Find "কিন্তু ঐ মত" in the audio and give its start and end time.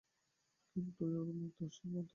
0.75-1.57